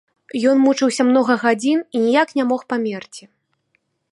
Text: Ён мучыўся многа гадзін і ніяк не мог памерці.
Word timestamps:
Ён 0.51 0.61
мучыўся 0.61 1.05
многа 1.09 1.35
гадзін 1.43 1.79
і 1.99 2.01
ніяк 2.07 2.27
не 2.41 2.47
мог 2.53 2.61
памерці. 2.75 3.23